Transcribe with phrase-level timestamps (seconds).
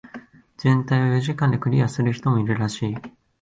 [0.57, 2.97] 全体を四時間でクリアする人もいるらしい。